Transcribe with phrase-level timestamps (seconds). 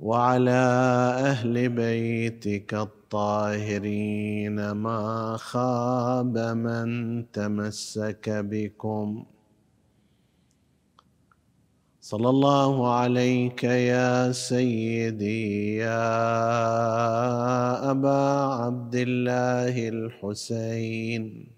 [0.00, 0.62] وعلى
[1.30, 9.24] أهل بيتك الطاهرين ما خاب من تمسك بكم.
[12.00, 16.30] صلى الله عليك يا سيدي يا
[17.90, 18.22] أبا
[18.62, 21.57] عبد الله الحسين.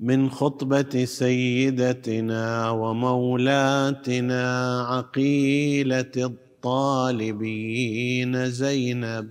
[0.00, 4.42] من خطبة سيدتنا ومولاتنا
[4.82, 7.70] عقيلة الطالبين
[8.50, 9.30] زينب.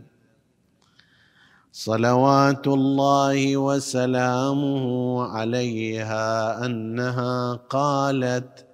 [1.72, 8.66] صلوات الله وسلامه عليها أنها قالت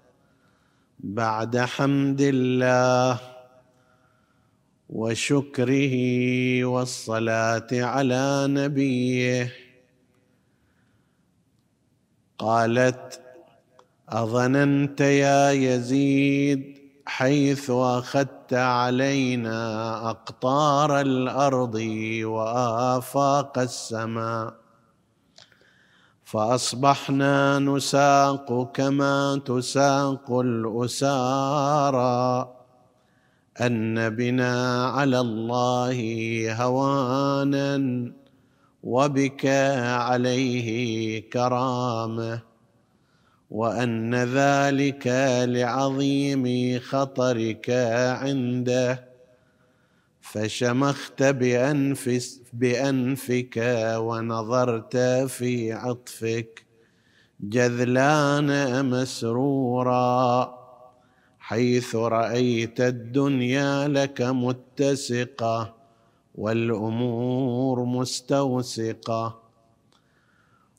[1.00, 3.20] بعد حمد الله
[4.90, 5.96] وشكره
[6.66, 9.63] والصلاة على نبيه
[12.44, 13.22] قالت
[14.10, 19.60] أظننت يا يزيد حيث أخذت علينا
[20.10, 21.76] أقطار الأرض
[22.24, 24.54] وآفاق السماء
[26.24, 32.04] فأصبحنا نساق كما تساق الأسارى.
[33.62, 35.98] أن بنا على الله
[36.64, 37.78] هوانا
[38.84, 39.46] وبك
[39.82, 42.42] عليه كرامة
[43.50, 45.08] وأن ذلك
[45.48, 47.70] لعظيم خطرك
[48.22, 49.10] عنده
[50.22, 53.58] فشمخت بأنفس بأنفك
[53.98, 56.66] ونظرت في عطفك
[57.40, 60.54] جذلان مسرورا
[61.40, 65.83] حيث رأيت الدنيا لك متسقة.
[66.36, 69.40] والأمور مستوسقة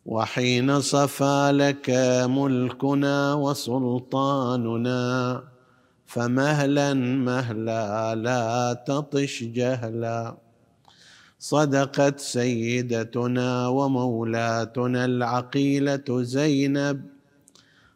[0.06, 1.90] وحين صفى لك
[2.28, 5.04] ملكنا وسلطاننا
[6.06, 10.36] فمهلا مهلا لا تطش جهلا.
[11.38, 16.98] صدقت سيدتنا ومولاتنا العقيلة زينب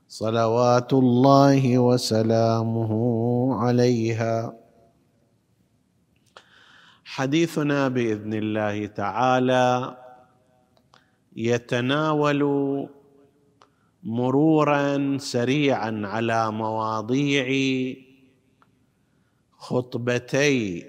[0.09, 2.93] صلوات الله وسلامه
[3.55, 4.58] عليها.
[7.09, 9.97] حديثنا بإذن الله تعالى
[11.37, 12.43] يتناول
[14.03, 17.47] مرورا سريعا على مواضيع
[19.57, 20.87] خطبتي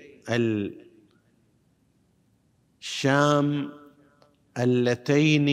[2.81, 3.69] الشام
[4.57, 5.49] اللتين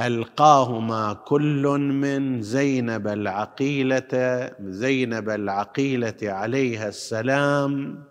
[0.00, 1.62] ألقاهما كل
[2.02, 4.12] من زينب العقيلة
[4.60, 8.04] زينب العقيلة عليها السلام.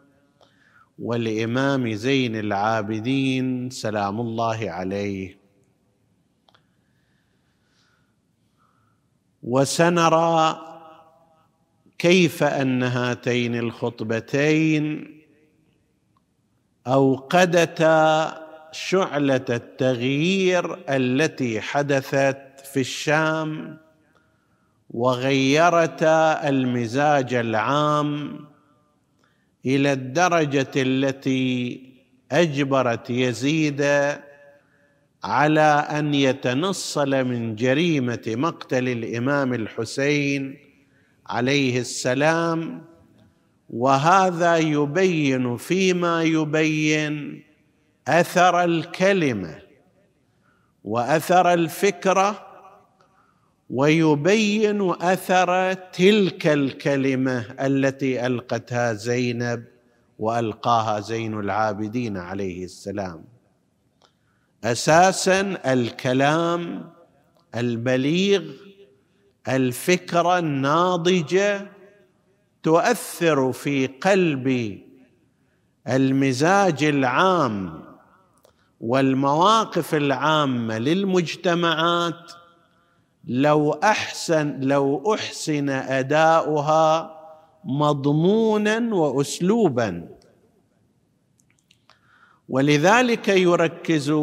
[1.00, 5.38] والامام زين العابدين سلام الله عليه.
[9.44, 10.62] وسنرى
[12.00, 15.18] كيف أن هاتين الخطبتين
[16.88, 23.78] أوقدتا شعلة التغيير التي حدثت في الشام
[24.90, 28.40] وغيرتا المزاج العام
[29.68, 31.82] إلى الدرجة التي
[32.32, 33.86] أجبرت يزيد
[35.24, 40.58] على أن يتنصل من جريمة مقتل الإمام الحسين
[41.28, 42.82] عليه السلام
[43.70, 47.44] وهذا يبين فيما يبين
[48.08, 49.60] أثر الكلمة
[50.84, 52.47] وأثر الفكرة
[53.70, 59.64] ويبين أثر تلك الكلمة التي ألقتها زينب
[60.20, 63.26] وألقاها زين العابدين عليه السلام.
[64.64, 65.42] أساسا
[65.74, 66.92] الكلام
[67.56, 68.44] البليغ
[69.48, 71.68] الفكرة الناضجه
[72.64, 74.80] تؤثر في قلب
[75.88, 77.84] المزاج العام
[78.82, 82.32] والمواقف العامة للمجتمعات
[83.28, 87.18] لو أحسن لو أحسن أداؤها
[87.64, 90.08] مضمونا وأسلوبا.
[92.50, 94.14] ولذلك يركز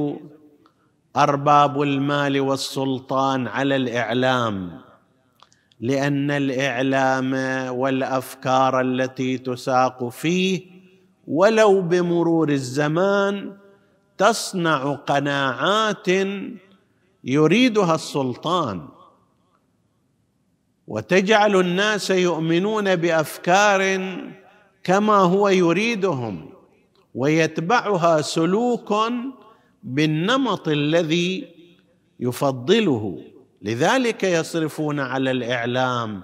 [1.16, 4.80] أرباب المال والسلطان على الإعلام
[5.80, 7.34] لأن الإعلام
[7.76, 10.62] والأفكار التي تساق فيه
[11.26, 13.56] ولو بمرور الزمان
[14.18, 16.08] تصنع قناعات
[17.24, 18.88] يريدها السلطان.
[20.86, 24.08] وتجعل الناس يؤمنون بأفكار
[24.84, 26.50] كما هو يريدهم
[27.14, 28.94] ويتبعها سلوك
[29.82, 31.48] بالنمط الذي
[32.20, 33.24] يفضله.
[33.62, 36.22] لذلك يصرفون على الإعلام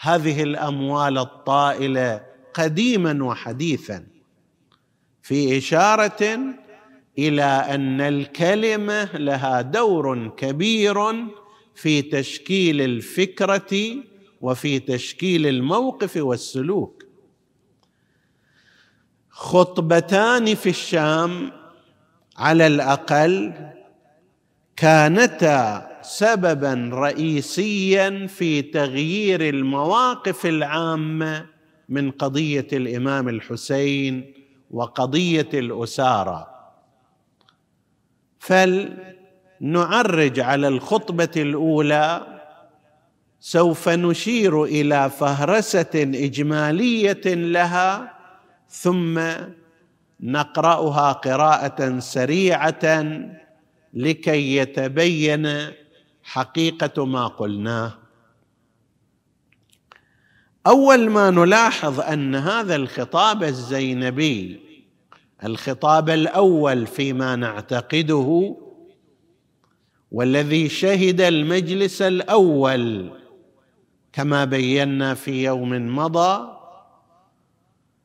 [0.00, 2.20] هذه الأموال الطائلة
[2.54, 4.06] قديما وحديثا
[5.22, 6.38] في إشارة
[7.18, 11.12] إلى أن الكلمة لها دور كبير
[11.80, 13.96] في تشكيل الفكرة
[14.40, 17.04] وفي تشكيل الموقف والسلوك.
[19.30, 21.52] خطبتان في الشام
[22.36, 23.52] على الأقل
[24.76, 31.46] كانتا سببا رئيسيا في تغيير المواقف العامة
[31.88, 34.34] من قضية الإمام الحسين
[34.70, 36.48] وقضية الأسارة.
[39.60, 42.26] فلنعرج على الخطبة الأولى
[43.40, 48.12] سوف نشير إلى فهرسة إجمالية لها
[48.68, 49.20] ثم
[50.20, 53.12] نقرأها قراءة سريعة
[53.94, 55.70] لكي يتبين
[56.22, 57.92] حقيقة ما قلناه
[60.66, 64.60] أول ما نلاحظ أن هذا الخطاب الزينبي
[65.44, 68.56] الخطاب الأول فيما نعتقده
[70.10, 73.10] والذي شهد المجلس الأول
[74.12, 76.60] كما بينا في يوم مضى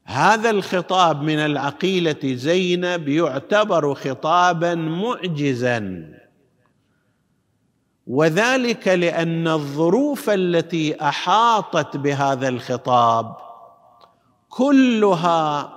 [0.06, 6.10] هذا الخطاب من العقيلة زينب يعتبر خطابا معجزا.
[8.08, 13.36] وذلك لأن الظروف التي أحاطت بهذا الخطاب
[14.50, 15.74] كلها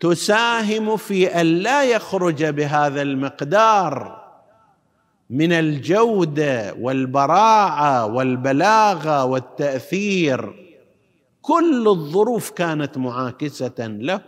[0.00, 4.17] تساهم في أن لا يخرج بهذا المقدار.
[5.30, 10.68] من الجودة والبراعة والبلاغة والتأثير.
[11.42, 14.20] كل الظروف كانت معاكسة له.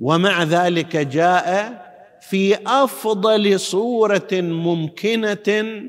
[0.00, 1.80] ومع ذلك جاء
[2.20, 5.82] في أفضل صورة ممكنة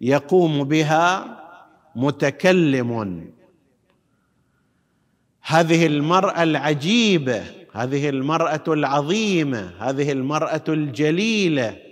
[0.00, 1.38] يقوم بها
[1.96, 3.24] متكلم.
[5.42, 7.42] هذه المرأة العجيبة
[7.72, 11.91] هذه المرأة العظيمة هذه المرأة الجليلة.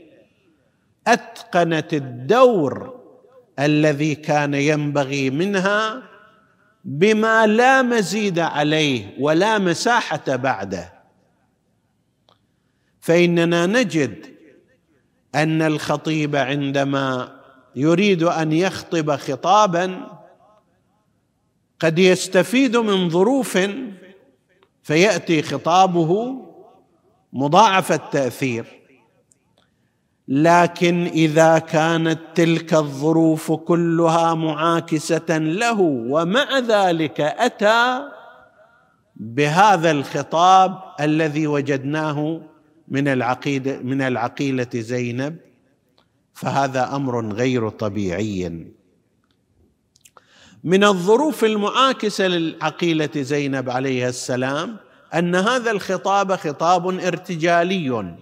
[1.07, 3.01] أتقنت الدور
[3.59, 6.03] الذي كان ينبغي منها
[6.85, 10.93] بما لا مزيد عليه ولا مساحة بعده.
[13.01, 14.27] فإننا نجد
[15.35, 17.41] أن الخطيب عندما
[17.77, 20.19] يريد أن يخطب خطابا
[21.81, 23.59] قد يستفيد من ظروف
[24.83, 26.37] فيأتي خطابه
[27.33, 28.80] مضاعف التأثير.
[30.31, 38.03] لكن إذا كانت تلك الظروف كلها معاكسة له ومع ذلك أتى
[39.17, 42.41] بهذا الخطاب الذي وجدناه
[42.89, 45.37] من العقيده من العقيلة زينب
[46.35, 48.67] فهذا أمر غير طبيعي.
[50.65, 54.77] من الظروف المعاكسة للعقيلة زينب عليها السلام
[55.15, 58.17] أن هذا الخطاب خطاب ارتجالي.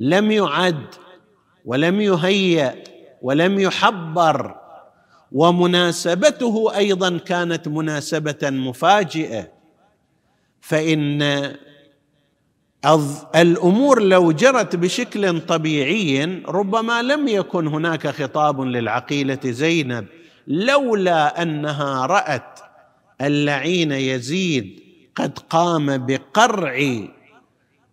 [0.00, 0.86] لم يعد
[1.64, 2.74] ولم يهيأ
[3.22, 4.54] ولم يحبر
[5.32, 9.48] ومناسبته أيضا كانت مناسبة مفاجئة.
[10.60, 11.22] فإن
[13.34, 20.06] الأمور لو جرت بشكل طبيعي ربما لم يكن هناك خطاب للعقيلة زينب
[20.46, 22.60] لولا أنها رأت
[23.20, 24.80] اللعين يزيد
[25.16, 26.78] قد قام بقرع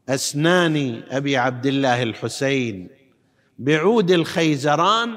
[0.10, 2.90] اسنان أبي عبد الله الحسين.
[3.60, 5.10] بعود الخيزران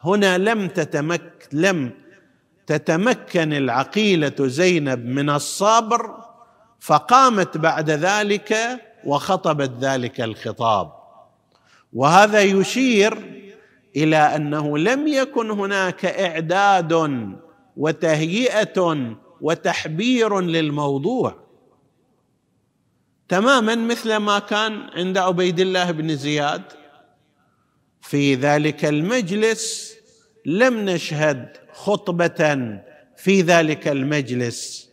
[0.00, 1.90] هنا لم تتمك لم
[2.66, 6.16] تتمكن العقيلة زينب من الصبر
[6.80, 8.56] فقامت بعد ذلك
[9.04, 10.92] وخطبت ذلك الخطاب.
[11.92, 13.18] وهذا يشير
[13.96, 17.18] إلى أنه لم يكن هناك إعداد
[17.76, 19.06] وتهيئة
[19.40, 21.42] وتحبير للموضوع.
[23.28, 26.62] تماما مثل ما كان عند عبيد الله بن زياد.
[28.00, 29.94] في ذلك المجلس
[30.46, 32.80] لم نشهد خطبة
[33.16, 34.88] في ذلك المجلس.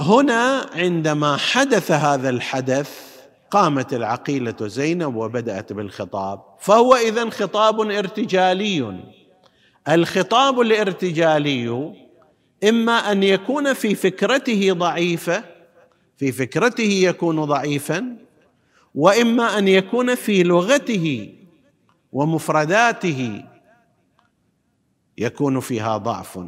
[0.00, 3.12] هنا عندما حدث هذا الحدث
[3.50, 9.04] قامت العقيلة زينب وبدأت بالخطاب فهو اذا خطاب ارتجالي.
[9.88, 11.92] الخطاب الارتجالي
[12.68, 15.44] إما أن يكون في فكرته ضعيفة
[16.16, 18.16] في فكرته يكون ضعيفا
[18.94, 21.34] وإما أن يكون في لغته
[22.12, 23.44] ومفرداته
[25.18, 26.38] يكون فيها ضعف.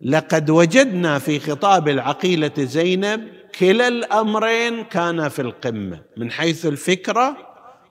[0.00, 7.36] لقد وجدنا في خطاب العقيلة زينب كلا الأمرين كان في القمة من حيث الفكرة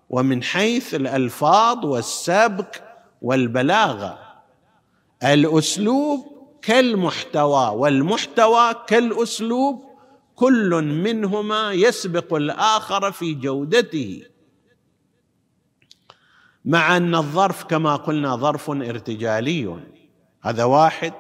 [0.10, 2.84] ومن حيث الألفاظ والسبك
[3.22, 4.20] والبلاغة.
[5.24, 6.29] الأسلوب
[6.62, 9.90] كالمحتوى والمحتوى كالأسلوب
[10.36, 14.24] كل منهما يسبق الآخر في جودته.
[16.66, 19.80] مع أن الظرف كما قلنا ظرف ارتجالي.
[20.42, 21.14] هذا واحد.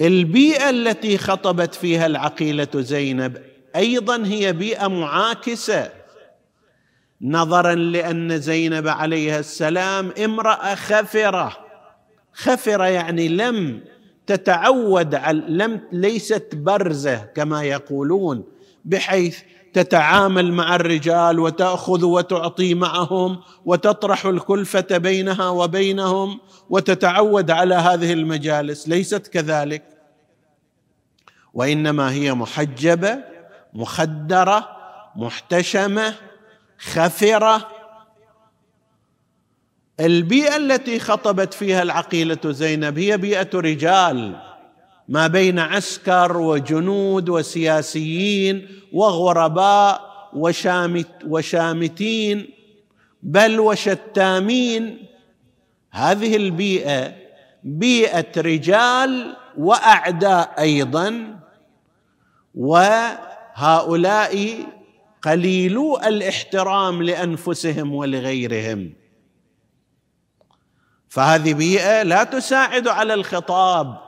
[0.00, 3.42] البيئة التي خطبت فيها العقيلة زينب
[3.76, 5.92] أيضا هي بيئة معاكسة.
[7.22, 11.61] نظرا لأن زينب عليها السلام امرأة خفرة.
[12.34, 13.80] خفره يعني لم
[14.26, 18.44] تتعود على لم ليست برزة كما يقولون
[18.84, 19.38] بحيث
[19.72, 29.26] تتعامل مع الرجال وتأخذ وتعطي معهم وتطرح الكلفة بينها وبينهم وتتعود على هذه المجالس ليست
[29.26, 29.82] كذلك.
[31.54, 33.18] وإنما هي محجبة
[33.74, 34.68] مخدرة
[35.16, 36.14] محتشمة
[36.78, 37.68] خفرة
[40.02, 44.36] البيئة التي خطبت فيها العقيلة زينب هي بيئة رجال
[45.08, 52.50] ما بين عسكر وجنود وسياسيين وغرباء وشامت وشامتين
[53.22, 55.06] بل وشتامين.
[55.90, 57.14] هذه البيئة
[57.64, 61.38] بيئة رجال وأعداء أيضا
[62.54, 64.54] وهؤلاء
[65.22, 69.01] قليلو الاحترام لأنفسهم ولغيرهم.
[71.12, 73.98] فهذه بيئة لا تساعد على الخطاب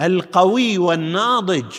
[0.00, 1.74] القوي والناضج.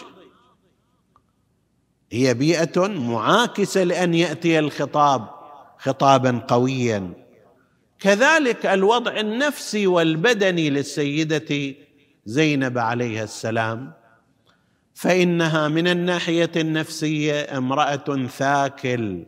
[2.11, 5.27] هي بيئة معاكسة لأن يأتي الخطاب
[5.77, 7.13] خطابا قويا.
[7.99, 11.75] كذلك الوضع النفسي والبدني للسيدة
[12.25, 13.93] زينب عليها السلام
[14.93, 19.23] فإنها من الناحية النفسية امرأة ثاكل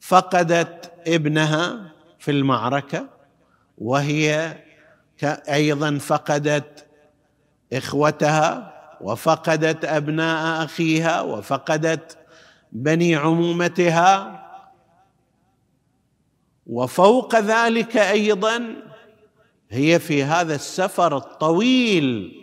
[0.00, 3.21] فقدت ابنها في المعركة.
[3.78, 4.56] وهي
[5.48, 6.86] أيضا فقدت
[7.72, 12.18] إخوتها وفقدت أبناء أخيها وفقدت
[12.72, 14.42] بني عمومتها.
[16.66, 18.76] وفوق ذلك أيضا
[19.70, 22.38] هي في هذا السفر الطويل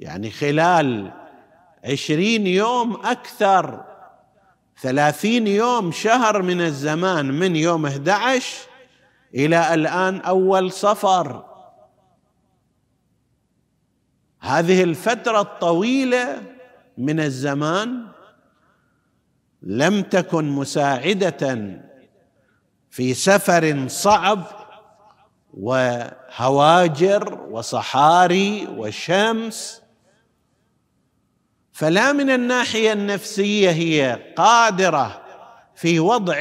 [0.00, 1.12] يعني خلال
[1.84, 3.84] عشرين يوم أكثر
[4.80, 8.56] ثلاثين يوم شهر من الزمان من يوم 11
[9.36, 11.44] إلى الآن أول صفر
[14.40, 16.42] هذه الفترة الطويلة
[16.98, 18.06] من الزمان
[19.62, 21.70] لم تكن مساعدة
[22.90, 24.42] في سفر صعب
[25.54, 29.82] وهواجر وصحاري وشمس.
[31.72, 35.22] فلا من الناحية النفسية هي قادرة
[35.74, 36.38] في وضع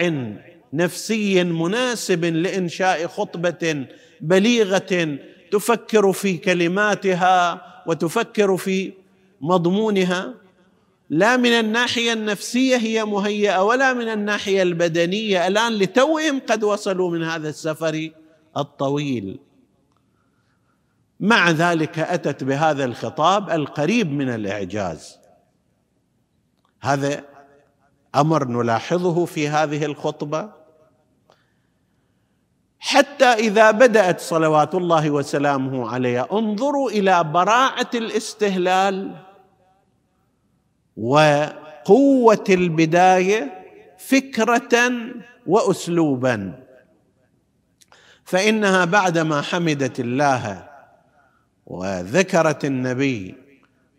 [0.75, 3.85] نفسي مناسب لإنشاء خطبة
[4.21, 5.17] بليغة
[5.51, 8.93] تفكر في كلماتها وتفكر في
[9.41, 10.33] مضمونها.
[11.09, 15.47] لا من الناحية النفسية هي مهيئة ولا من الناحية البدنية.
[15.47, 18.09] الآن لتوهم قد وصلوا من هذا السفر
[18.57, 19.39] الطويل.
[21.19, 25.17] مع ذلك أتت بهذا الخطاب القريب من الإعجاز.
[26.81, 27.23] هذا
[28.15, 30.64] أمر نلاحظه في هذه الخطبة.
[32.85, 39.15] حتى إذا بدأت صلوات الله وسلامه عليها انظروا إلى براعة الاستهلال
[40.97, 43.65] وقوة البداية
[43.97, 44.91] فكرة
[45.47, 46.63] واسلوبا.
[48.23, 50.69] فإنها بعدما حمدت الله
[51.65, 53.35] وذكرت النبي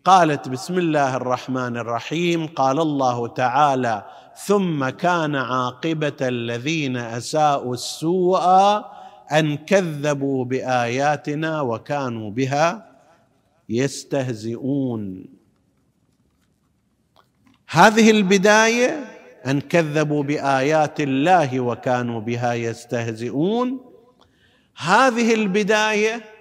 [0.05, 4.05] قالت بسم الله الرحمن الرحيم قال الله تعالى
[4.45, 8.41] ثم كان عاقبة الذين أساءوا السوء
[9.31, 12.91] أن كذبوا بآياتنا وكانوا بها
[13.69, 15.25] يستهزئون.
[17.69, 19.05] هذه البداية
[19.45, 23.79] أن كذبوا بآيات الله وكانوا بها يستهزئون.
[24.77, 26.36] هذه البداية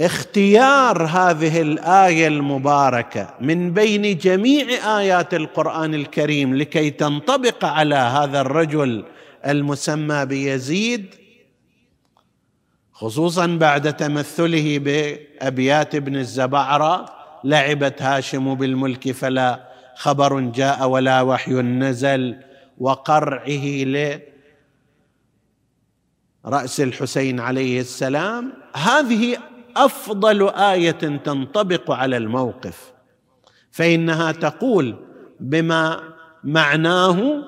[0.00, 4.66] اختيار هذه الآية المباركة من بين جميع
[4.98, 9.04] آيات القرآن الكريم لكي تنطبق على هذا الرجل
[9.46, 11.14] المسمى بيزيد
[12.92, 17.06] خصوصا بعد تمثله بأبيات ابن الزبعرة
[17.44, 22.36] لعبت هاشم بالملك فلا خبر جاء ولا وحي نزل
[22.78, 23.84] وقرعه
[26.44, 28.52] لراس الحسين عليه السلام.
[28.74, 29.38] هذه
[29.84, 30.90] أفضل آية
[31.24, 32.92] تنطبق على الموقف
[33.70, 34.96] فإنها تقول
[35.40, 36.02] بما
[36.44, 37.42] معناه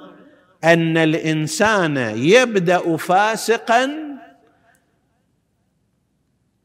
[0.65, 4.09] أن الإنسان يبدأ فاسقا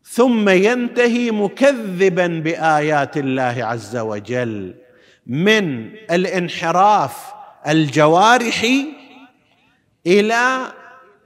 [0.03, 4.75] ثم ينتهي مكذبا بآيات الله عز وجل
[5.27, 7.33] من الانحراف
[7.67, 8.85] الجوارحي
[10.07, 10.73] إلى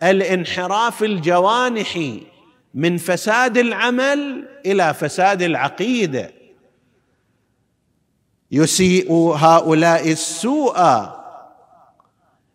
[0.04, 2.24] الانحراف الجوانحي.
[2.74, 6.32] من فساد العمل إلى فساد العقيدة.
[8.52, 10.78] يسيء هؤلاء السوء.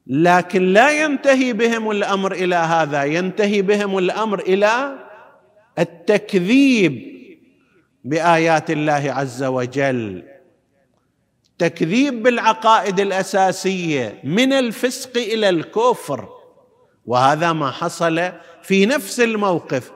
[0.06, 4.98] لكن لا ينتهي بهم الأمر إلى هذا ينتهي بهم الأمر إلى
[5.78, 7.12] التكذيب
[8.04, 10.24] بآيات الله عز وجل.
[11.58, 16.28] تكذيب بالعقائد الأساسية من الفسق إلى الكفر.
[17.06, 19.92] وهذا ما حصل في نفس الموقف.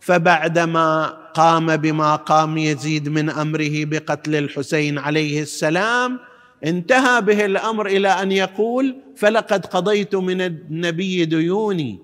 [0.00, 6.18] فبعدما قام بما قام يزيد من أمره بقتل الحسين عليه السلام
[6.64, 11.98] انتهى به الأمر إلى أن يقول فلقد قضيت من النبي ديوني.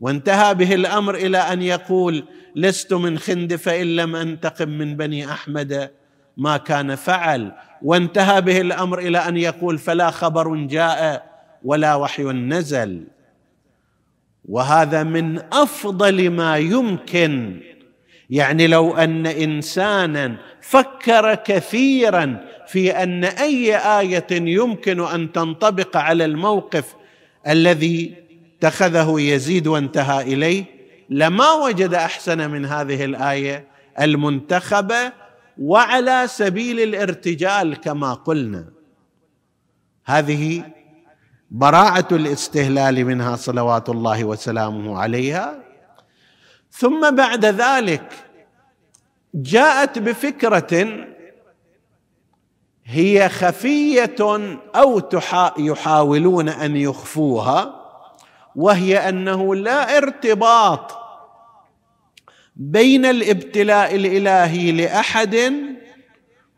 [0.00, 2.24] وانتهى به الأمر إلى أن يقول
[2.56, 5.90] لست من خند فإن لم أنتقم من بني أحمد
[6.36, 7.52] ما كان فعل.
[7.82, 11.30] وانتهى به الأمر إلى أن يقول فلا خبر جاء
[11.64, 13.04] ولا وحي نزل.
[14.48, 17.60] وهذا من أفضل ما يمكن.
[18.30, 26.94] يعني لو أن إنسانا فكر كثيرا في أن أي آية يمكن أن تنطبق على الموقف
[27.48, 28.14] الذي
[28.58, 30.64] اتخذه يزيد وانتهى إليه
[31.10, 33.64] لما وجد أحسن من هذه الآية
[34.00, 35.12] المنتخبة
[35.58, 38.64] وعلى سبيل الارتجال كما قلنا.
[40.04, 40.62] هذه
[41.54, 45.62] براعه الاستهلال منها صلوات الله وسلامه عليها.
[46.70, 48.12] ثم بعد ذلك
[49.34, 51.04] جاءت بفكرة
[52.84, 54.16] هي خفية
[54.76, 55.02] أو
[55.58, 57.80] يحاولون أن يخفوها
[58.56, 60.92] وهي أنه لا ارتباط
[62.56, 65.52] بين الابتلاء الإلهي لأحد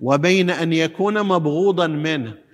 [0.00, 2.45] وبين أن يكون مبغوضا منه.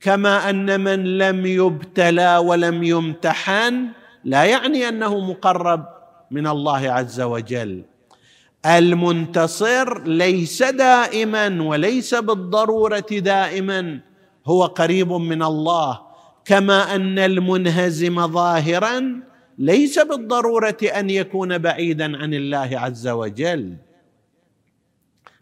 [0.00, 3.88] كما أن من لم يبتلى ولم يمتحن
[4.24, 5.84] لا يعني أنه مقرب
[6.30, 7.82] من الله عز وجل.
[8.66, 14.00] المنتصر ليس دائما وليس بالضرورة دائما
[14.46, 16.00] هو قريب من الله.
[16.44, 19.20] كما أن المنهزم ظاهرا
[19.58, 23.76] ليس بالضرورة أن يكون بعيدا عن الله عز وجل.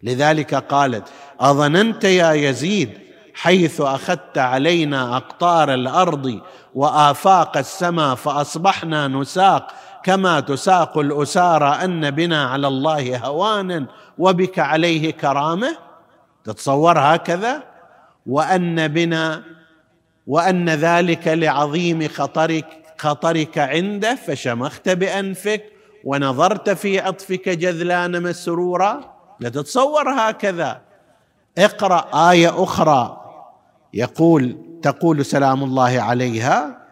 [0.03, 1.09] لذلك قالت
[1.40, 3.08] أظننت يا يزيد
[3.40, 6.40] حيث أخذت علينا أقطار الأرض
[6.74, 9.72] وآفاق السماء فأصبحنا نساق
[10.03, 13.87] كما تساق الاسارى أن بنا على الله هوانا
[14.18, 15.77] وبك عليه كرامة.
[16.44, 17.62] تتصور هكذا؟
[18.27, 19.42] وأن بنا
[20.27, 22.66] وأن ذلك لعظيم خطرك
[22.98, 25.64] خطرك عنده فشمخت بأنفك
[26.05, 29.01] ونظرت في عطفك جذلان مسرورا.
[29.40, 30.81] لا تتصور هكذا.
[31.59, 33.28] اقرأ آية أخرى.
[33.94, 36.87] يقول تقول سلام الله عليها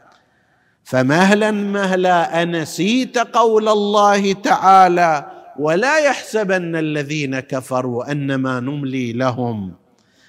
[0.84, 9.74] فمهلا مهلا أنسيت قول الله تعالى ولا يحسبن الذين كفروا أنما نملي لهم.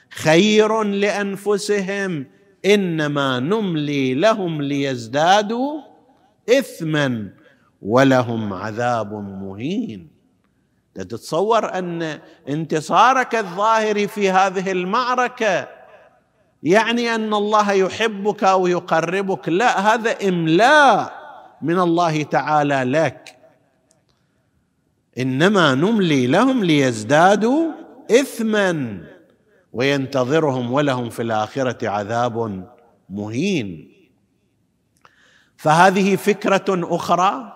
[0.09, 2.25] خير لأنفسهم
[2.65, 5.81] إنما نملي لهم ليزدادوا
[6.49, 7.29] اثما
[7.81, 10.07] ولهم عذاب مهين.
[10.95, 15.76] تتصور أن انتصارك الظاهر في هذه المعركة
[16.63, 21.13] يعني أن الله يحبك أو يقربك لا هذا إملاء
[21.61, 23.37] من الله تعالى لك.
[25.17, 27.71] إنما نملي لهم ليزدادوا
[28.11, 29.01] اثما
[29.73, 32.67] وينتظرهم ولهم في الآخرة عذاب
[33.09, 33.91] مهين.
[35.57, 36.65] فهذه فكرة
[36.95, 37.53] أخرى.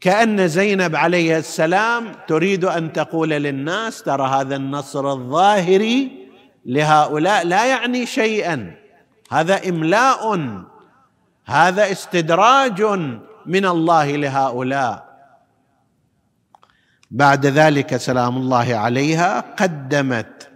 [0.00, 6.23] كأن زينب عليه السلام تريد أن تقول للناس ترى هذا النصر الظاهري
[6.66, 8.74] لهؤلاء لا يعني شيئا.
[9.30, 10.38] هذا إملاء.
[11.46, 12.82] هذا استدراج
[13.46, 15.14] من الله لهؤلاء.
[17.10, 20.48] بعد ذلك سلام الله عليها قدمت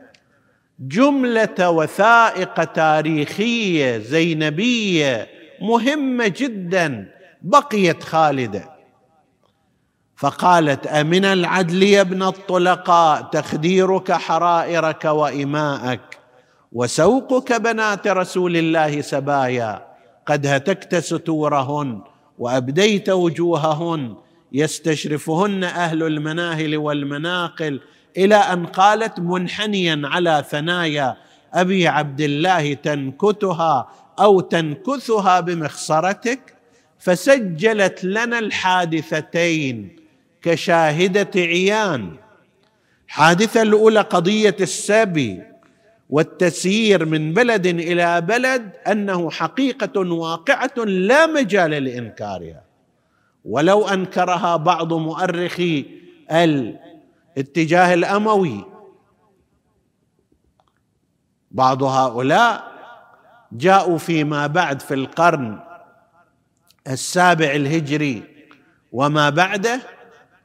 [0.80, 5.26] جملة وثائق تاريخية زينبية
[5.62, 7.08] مهمة جدا.
[7.42, 8.77] بقيت خالدة.
[10.18, 16.18] فقالت أمن العدل يا ابن الطلقاء تخديرك حرائرك وإماءك
[16.72, 19.86] وسوقك بنات رسول الله سبايا
[20.26, 22.00] قد هتكت ستورهن
[22.38, 24.14] وأبديت وجوههن
[24.52, 27.80] يستشرفهن أهل المناهل والمناقل
[28.16, 31.16] إلى أن قالت منحنيا على ثنايا
[31.54, 33.88] أبي عبد الله تنكتها
[34.20, 36.54] أو تنكثها بمخصرتك
[36.98, 39.97] فسجلت لنا الحادثتين.
[40.42, 42.16] كشاهدة عيان.
[43.06, 45.42] الحادثه الأولى قضية السبي
[46.10, 52.64] والتسيير من بلد إلى بلد أنه حقيقة واقعة لا مجال لإنكارها.
[53.44, 55.86] ولو أنكرها بعض مؤرخي
[56.30, 58.64] الاتجاه الأموي.
[61.50, 62.72] بعض هؤلاء
[63.52, 65.60] جاءوا فيما بعد في القرن
[66.88, 68.22] السابع الهجري
[68.92, 69.80] وما بعده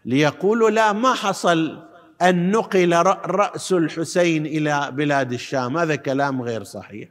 [0.05, 1.79] ليقولوا لا ما حصل
[2.21, 2.93] أن نقل
[3.25, 5.77] رأس الحسين إلى بلاد الشام.
[5.77, 7.09] هذا كلام غير صحيح.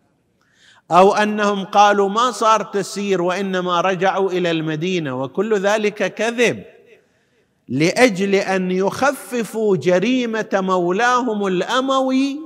[0.91, 6.63] أو أنهم قالوا ما صار تسير وإنما رجعوا إلى المدينة وكل ذلك كذب
[7.69, 12.41] لأجل أن يخففوا جريمة مولاهم الأموي.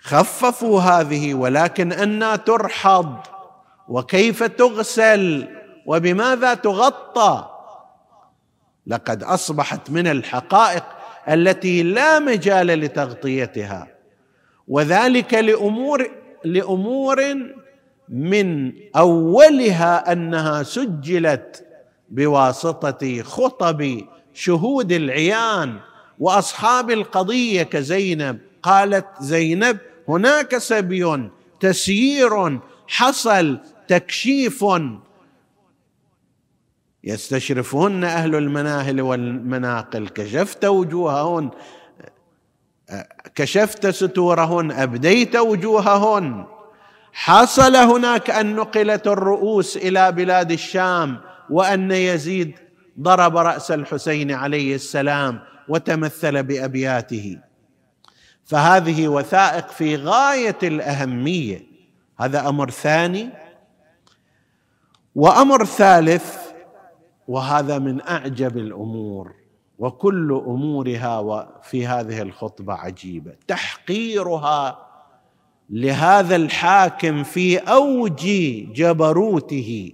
[0.00, 3.16] خففوا هذه ولكن أنا ترحض
[3.88, 5.48] وكيف تغسل
[5.86, 7.55] وبماذا تغطى؟
[8.86, 10.84] لقد أصبحت من الحقائق
[11.28, 13.88] التي لا مجال لتغطيتها.
[14.68, 16.10] وذلك لأمور
[16.44, 17.22] لأمور
[18.08, 21.64] من أولها أنها سجلت
[22.10, 24.00] بواسطة خطب
[24.34, 25.76] شهود العيان
[26.18, 28.38] وأصحاب القضية كزينب.
[28.62, 34.64] قالت زينب هناك سبي تسيير حصل تكشيف
[37.06, 40.08] يستشرفهن أهل المناهل والمناقل.
[40.08, 41.50] كشفت وجوههن.
[43.34, 44.72] كشفت ستورهن.
[44.72, 46.44] أبديت وجوههن.
[47.12, 52.58] حصل هناك أن نقلت الرؤوس إلى بلاد الشام وأن يزيد
[53.00, 57.38] ضرب رأس الحسين عليه السلام وتمثل بأبياته.
[58.44, 61.66] فهذه وثائق في غاية الأهمية.
[62.20, 63.30] هذا أمر ثاني.
[65.14, 66.45] وأمر ثالث
[67.28, 69.34] وهذا من أعجب الأمور
[69.78, 73.32] وكل أمورها في هذه الخطبة عجيبة.
[73.48, 74.86] تحقيرها
[75.70, 78.26] لهذا الحاكم في أوج
[78.72, 79.92] جبروته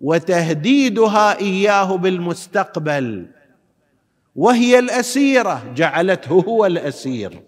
[0.00, 3.26] وتهديدها إياه بالمستقبل
[4.36, 7.42] وهي الأسيرة جعلته هو الأسير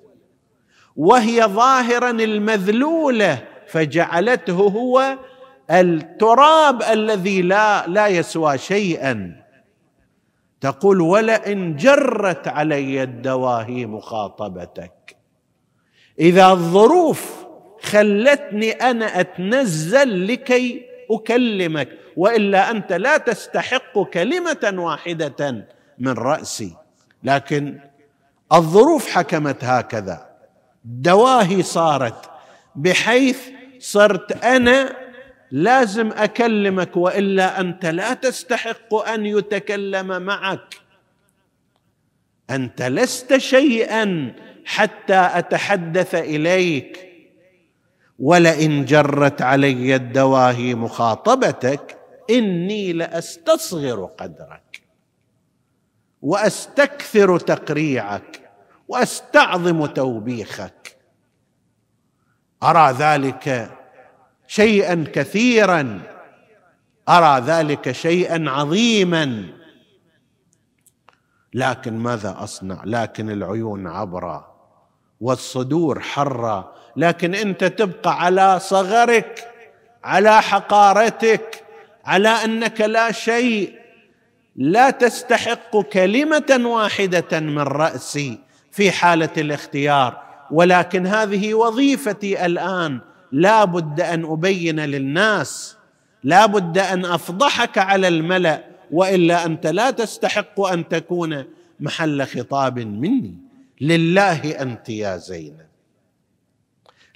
[0.96, 5.18] وهي ظاهرا المذلولة فجعلته هو
[5.72, 9.42] التراب الذي لا لا يسوى شيئا.
[10.60, 15.16] تقول ولئن جرت علي الدواهي مخاطبتك.
[16.18, 17.46] إذا الظروف
[17.82, 25.66] خلتني أنا أتنزل لكي أكلمك وإلا أنت لا تستحق كلمة واحدة
[25.98, 26.76] من رأسي.
[27.24, 27.80] لكن
[28.52, 30.28] الظروف حكمت هكذا.
[30.84, 32.30] دواهي صارت
[32.76, 33.40] بحيث
[33.78, 35.01] صرت أنا
[35.52, 40.74] لازم أكلمك وإلا أنت لا تستحق أن يتكلم معك.
[42.50, 44.34] أنت لست شيئا
[44.64, 47.08] حتى أتحدث إليك.
[48.18, 51.98] ولئن جرت علي الدواهي مخاطبتك
[52.30, 54.82] إني لأستصغر قدرك.
[56.22, 58.50] وأستكثر تقريعك.
[58.88, 60.96] وأستعظم توبيخك.
[62.62, 63.70] أرى ذلك
[64.54, 66.00] شيئا كثيرا
[67.08, 69.44] أرى ذلك شيئا عظيما.
[71.54, 74.54] لكن ماذا أصنع؟ لكن العيون عبره
[75.20, 79.48] والصدور حره لكن أنت تبقى على صغرك
[80.04, 81.64] على حقارتك
[82.04, 83.78] على أنك لا شيء.
[84.56, 88.38] لا تستحق كلمة واحدة من رأسي
[88.70, 90.22] في حالة الاختيار.
[90.50, 93.11] ولكن هذه وظيفتي الآن.
[93.32, 95.76] لا بد أن أبين للناس
[96.24, 101.44] لا بد أن أفضحك على الملأ وإلا أنت لا تستحق أن تكون
[101.80, 103.34] محل خطاب مني.
[103.80, 105.66] لله أنت يا زينب.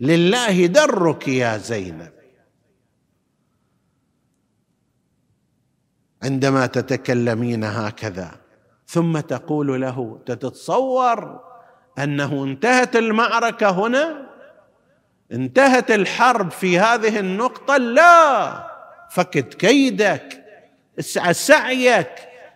[0.01, 2.13] لله درك يا زينب.
[6.23, 8.31] عندما تتكلمين هكذا
[8.87, 11.41] ثم تقول له تتصور
[11.99, 14.26] أنه انتهت المعركة هنا؟
[15.33, 18.67] انتهت الحرب في هذه النقطة؟ لا.
[19.11, 20.45] فكت كيدك
[20.99, 22.11] اسعى سعيك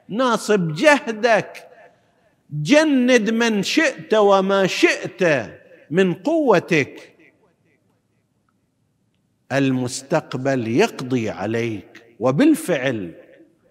[0.09, 1.69] ناصب جهدك.
[2.53, 5.51] جند من شئت وما شئت
[5.91, 7.17] من قوتك.
[9.53, 12.05] المستقبل يقضي عليك.
[12.21, 13.15] وبالفعل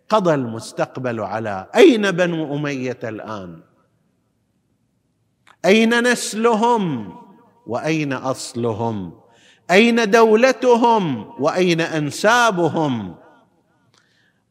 [0.10, 3.60] قضى المستقبل على أين بنو أمية الآن؟
[5.66, 7.16] أين نسلهم؟
[7.70, 9.14] وأين أصلهم؟
[9.72, 13.16] أين دولتهم؟ وأين أنسابهم؟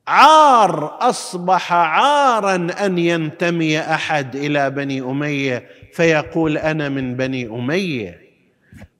[0.06, 8.20] عار أصبح عارا أن ينتمي أحد إلى بني أمية فيقول أنا من بني أمية.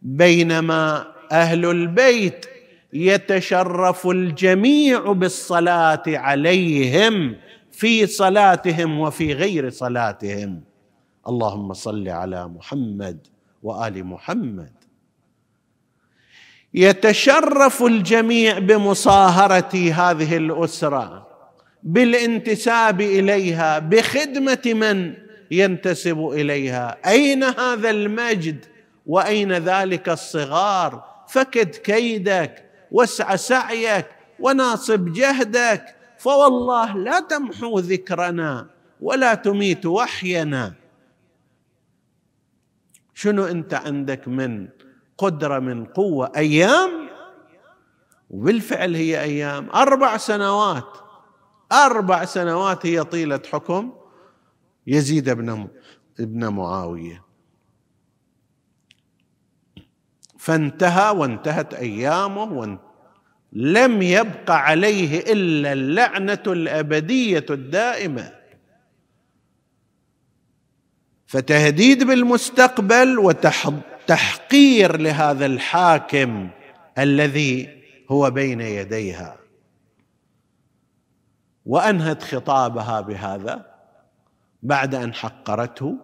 [0.02, 2.46] بينما أهل البيت
[2.92, 7.36] يتشرف الجميع بالصلاة عليهم
[7.72, 10.60] في صلاتهم وفي غير صلاتهم.
[11.28, 13.26] اللهم صل على محمد.
[13.62, 14.72] وآل محمد.
[16.74, 21.28] يتشرف الجميع بمصاهرة هذه الأسرة
[21.82, 25.14] بالانتساب إليها بخدمة من
[25.50, 26.96] ينتسب إليها.
[27.06, 28.64] أين هذا المجد؟
[29.06, 34.06] وأين ذلك الصغار؟ فكد كيدك واسع سعيك
[34.40, 38.66] وناصب جهدك فوالله لا تمحو ذكرنا
[39.00, 40.74] ولا تميت وحينا.
[43.18, 44.68] شنو انت عندك من
[45.18, 47.08] قدرة من قوة؟ أيام؟
[48.30, 49.70] وبالفعل هي أيام.
[49.70, 50.98] أربع سنوات.
[51.72, 53.92] أربع سنوات هي طيلة حكم
[54.86, 55.68] يزيد بن
[56.20, 57.24] ابن معاوية.
[60.38, 62.78] فانتهى وانتهت أيامه
[63.52, 68.37] لم يبق عليه إلا اللعنة الأبدية الدائمة.
[71.28, 76.48] فتهديد بالمستقبل وتحقير لهذا الحاكم
[76.98, 77.68] الذي
[78.10, 79.36] هو بين يديها.
[81.66, 83.66] وأنهت خطابها بهذا
[84.62, 85.96] بعد أن حقرته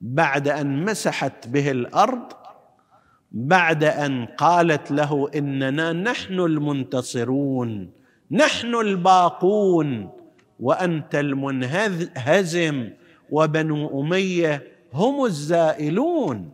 [0.00, 2.32] بعد أن مسحت به الأرض
[3.32, 7.90] بعد أن قالت له إننا نحن المنتصرون
[8.30, 10.10] نحن الباقون
[10.60, 12.90] وأنت المنهزم
[13.34, 16.50] وبنو أمية هم الزائلون.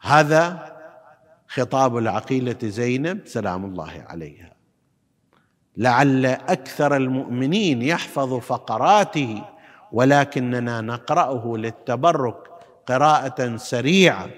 [0.00, 0.72] هذا
[1.48, 4.52] خطاب العقيلة زينب سلام الله عليها.
[5.76, 9.42] لعل أكثر المؤمنين يحفظ فقراته
[9.92, 12.50] ولكننا نقرأه للتبرك
[12.86, 14.30] قراءة سريعة.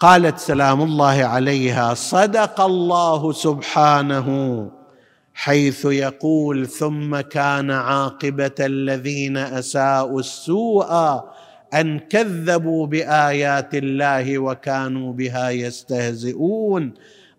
[0.00, 4.28] قالت سلام الله عليها صدق الله سبحانه
[5.34, 11.20] حيث يقول ثم كان عاقبة الذين أساءوا السوء
[11.74, 16.94] أن كذبوا بآيات الله وكانوا بها يستهزئون.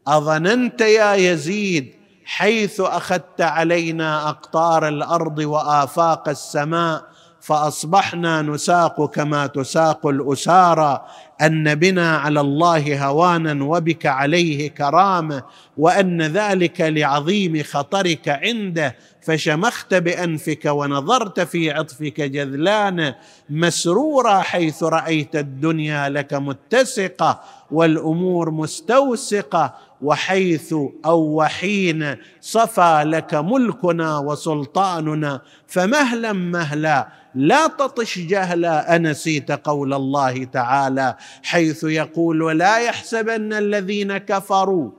[0.08, 1.94] أظننت يا يزيد
[2.26, 7.04] حيث أخذت علينا أقطار الأرض وآفاق السماء
[7.42, 11.06] فأصبحنا نساق كما تساق الأسارى.
[11.46, 15.44] أن بنا على الله هوانا وبك عليه كرامة
[15.78, 23.14] وأن ذلك لعظيم خطرك عنده فشمخت بأنفك ونظرت في عطفك جذلان
[23.50, 30.74] مسرورا حيث رأيت الدنيا لك متسقة والأمور مستوسقة وحيث
[31.06, 41.16] أو وحين صفى لك ملكنا وسلطاننا فمهلا مهلا لا تطش جهلا انسيت قول الله تعالى
[41.44, 44.92] حيث يقول ولا يحسبن الذين كفروا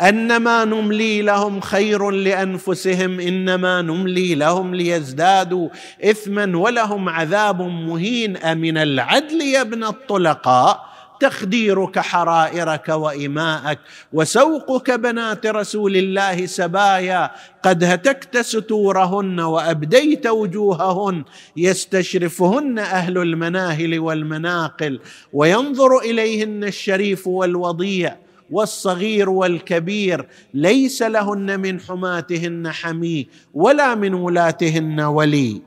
[0.00, 5.68] أنما نملي لهم خير لأنفسهم إنما نملي لهم ليزدادوا
[6.04, 10.89] اثما ولهم عذاب مهين أمن العدل يا ابن الطلقاء؟
[11.20, 13.78] تخديرك حرائرك وإماءك
[14.12, 17.30] وسوقك بنات رسول الله سبايا
[17.62, 21.24] قد هتكت ستورهن وأبديت وجوههن
[21.56, 25.00] يستشرفهن أهل المناهل والمناقل
[25.32, 28.16] وينظر إليهن الشريف والوضيع
[28.50, 35.62] والصغير والكبير ليس لهن من حماتهن حمي ولا من ولاتهن ولي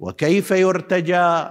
[0.00, 1.44] وكيف يرتجى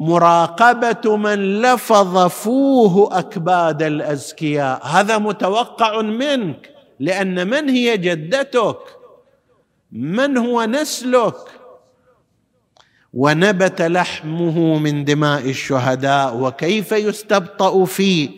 [0.00, 4.86] مراقبة من لفظ فوه أكباد الأزكياء.
[4.86, 8.78] هذا متوقع منك لأن من هي جدتك؟
[9.92, 11.34] من هو نسلك؟
[13.14, 18.28] ونبت لحمه من دماء الشهداء وكيف يستبطأ في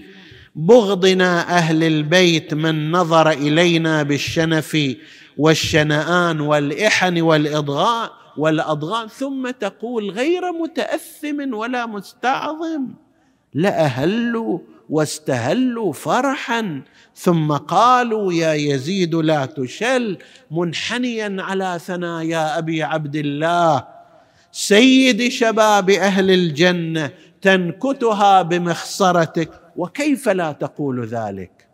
[0.55, 4.97] بغضنا أهل البيت من نظر إلينا بالشنف
[5.39, 12.89] والشنآن والإحن والإضغاء؟ والأضغان ثم تقول غير متأثم ولا مستعظم.
[13.55, 14.59] لأهلوا
[14.91, 16.83] واستهلوا فرحا
[17.15, 20.19] ثم قالوا يا يزيد لا تشل
[20.51, 23.89] منحنيا على ثنايا أبي عبد الله.
[24.53, 27.11] سيد شباب أهل الجنة
[27.43, 31.69] تنكتها بمخصرتك وكيف لا تقول ذلك؟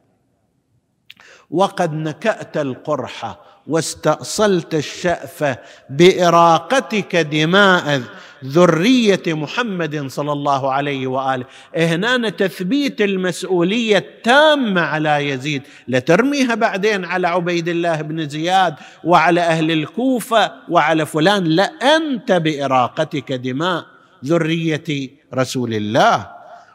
[1.50, 5.58] وقد نكأت القرحة واستأصلت الشأفة
[5.90, 8.02] بإراقتك دماء
[8.44, 11.44] ذرية محمد صلى الله عليه وآله.
[11.76, 15.62] هنا تثبيت المسؤولية التامة على يزيد.
[15.88, 21.44] لترميها بعدين على عبيد الله بن زياد وعلى أهل الكوفة وعلى فلان.
[21.44, 21.64] لا
[21.96, 23.84] أنت بإراقتك دماء
[24.24, 26.28] ذرية رسول الله.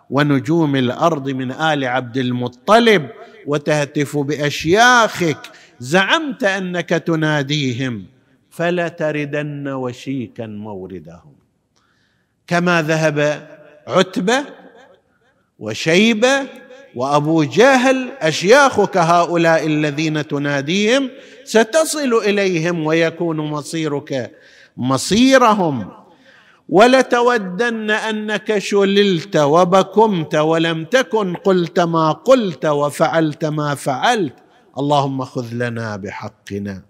[0.10, 3.10] ونجوم الأرض من آل عبد المطلب.
[3.47, 5.38] وتهتف بأشياخك.
[5.83, 8.05] زعمت أنك تناديهم
[8.49, 11.35] فلتردن وشيكا موردهم.
[12.47, 13.47] كما ذهب
[13.87, 14.43] عتبة
[15.59, 16.47] وشيبة
[16.95, 21.09] وأبو جهل أشياخك هؤلاء الذين تناديهم
[21.43, 24.31] ستصل إليهم ويكون مصيرك
[24.77, 25.91] مصيرهم.
[26.69, 34.42] ولتودن أنك شللت وبكمت ولم تكن قلت ما قلت وفعلت ما فعلت.
[34.77, 36.81] اللهم خذ لنا بحقنا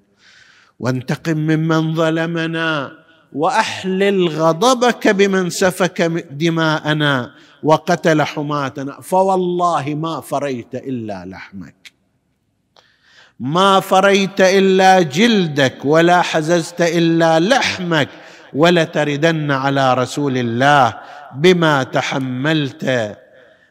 [0.80, 2.92] وانتقم ممن ظلمنا
[3.34, 7.32] وأحلل غضبك بمن سفك دماءنا
[7.64, 9.02] وقتل حماتنا.
[9.02, 11.92] فوالله ما فريت إلا لحمك.
[13.40, 18.10] ما فريت إلا جلدك ولا حززت إلا لحمك.
[18.54, 20.98] ولتردن على رسول الله
[21.36, 22.84] بما تحملت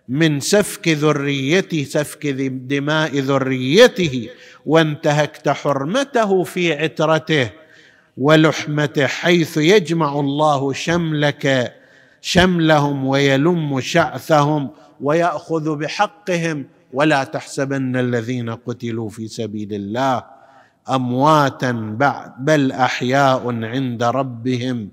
[0.09, 4.29] من سفك ذريته سفك دماء ذريته
[4.67, 7.51] وانتهكت حرمته في عترته.
[8.17, 11.75] ولحمته حيث يجمع الله شملك
[12.21, 16.67] شملهم ويلم شعثهم ويأخذ بحقهم.
[16.93, 20.25] ولا تحسبن الذين قتلوا في سبيل الله
[20.91, 24.89] أمواتا بعد بل أحياء عند ربهم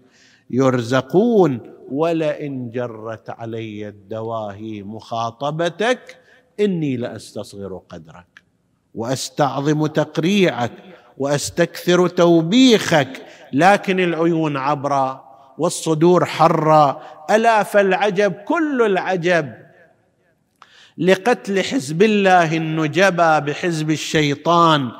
[0.52, 1.78] يرزقون.
[1.91, 6.17] ولئن جرت علي الدواهي مخاطبتك
[6.60, 8.41] إني لأستصغر قدرك
[8.95, 10.71] وأستعظم تقريعك
[11.17, 15.23] وأستكثر توبيخك لكن العيون عبرة
[15.58, 19.54] والصدور حرة ألا فالعجب كل العجب
[20.97, 24.91] لقتل حزب الله النجبى بحزب الشيطان.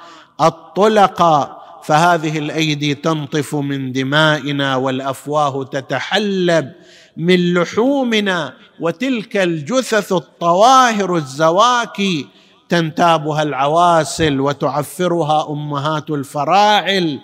[0.42, 1.59] الطلقاء
[1.90, 6.72] فهذه الأيدي تنطف من دمائنا والأفواه تتحلب
[7.18, 12.28] من لحومنا وتلك الجثث الطواهر الزواكي
[12.70, 17.20] تنتابها العواسل وتعفرها أمهات الفراعل.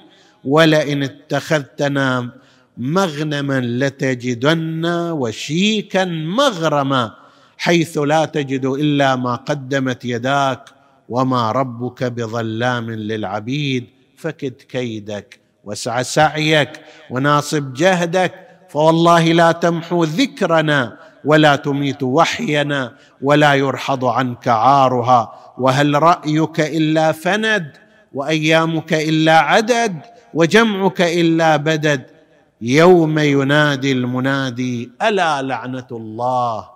[0.45, 2.30] ولئن اتخذتنا
[2.78, 7.13] مغنما لتجدن وشيكا مغرما
[7.58, 10.69] حيث لا تجد إلا ما قدمت يداك
[11.10, 13.94] وما ربك بظلام للعبيد.
[14.17, 18.34] فكد كيدك واسع سعيك وناصب جهدك
[18.69, 25.54] فوالله لا تمحو ذكرنا ولا تميت وحينا ولا يرحض عنك عارها.
[25.58, 27.71] وهل رأيك إلا فند
[28.13, 29.99] وأيامك إلا عدد
[30.34, 32.15] وجمعك إلا بدد.
[32.62, 36.69] يوم ينادي المنادي ألا لعنة الله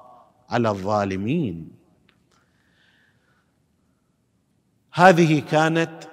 [0.49, 1.69] على الظالمين؟
[4.93, 6.08] هذه كانت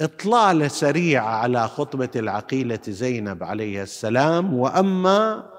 [0.00, 5.50] إطلالة سريعة على خطبة العقيلة زينب عليه السلام وأما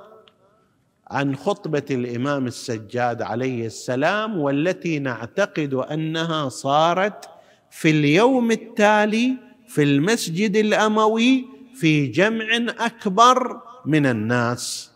[1.08, 7.30] عن خطبة الإمام السجاد عليه السلام والتي نعتقد أنها صارت
[7.72, 14.92] في اليوم التالي في المسجد الأموي في جمع أكبر من الناس.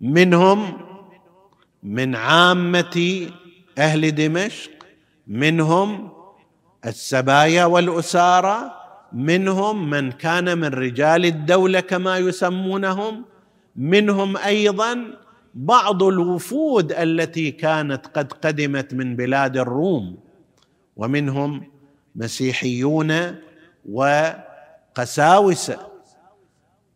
[0.00, 0.80] منهم
[1.82, 3.26] من عامة
[3.78, 4.77] أهل دمشق
[5.28, 6.10] منهم
[6.86, 8.72] السبايا والاساره
[9.12, 13.24] منهم من كان من رجال الدولة كما يسمونهم
[13.76, 15.04] منهم أيضا
[15.54, 20.16] بعض الوفود التي كانت قد قدمت من بلاد الروم
[20.96, 21.64] ومنهم
[22.16, 23.34] مسيحيون
[23.90, 25.78] وقساوسه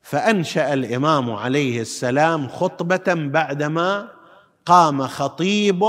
[0.02, 4.08] فأنشأ الإمام عليه السلام خطبة بعدما
[4.66, 5.82] قام خطيب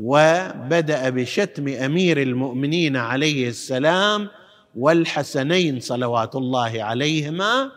[0.00, 4.28] وبدأ بشتم أمير المؤمنين عليه السلام
[4.76, 7.70] والحسنين صلوات الله عليهما.